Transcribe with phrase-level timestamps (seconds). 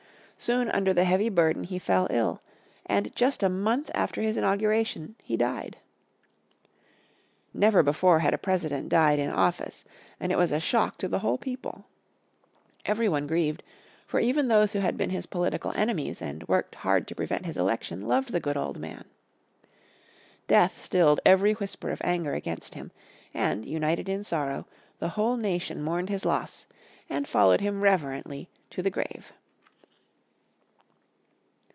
[0.43, 2.41] Soon under the heavy burden he fell ill.
[2.87, 5.77] And just a month after his inauguration he died.
[7.53, 9.85] Never before had a President died in office,
[10.19, 11.85] and it was a shock to the whole people.
[12.87, 13.61] Every one grieved,
[14.07, 17.55] for even those who had been his political enemies and worked hard to prevent his
[17.55, 19.05] election loved the good old man.
[20.47, 22.91] Death stilled every whisper of anger against him,
[23.31, 24.65] and, united in sorrow,
[24.97, 26.65] the whole nation mourned his loss
[27.11, 29.33] and followed him reverently to the grave.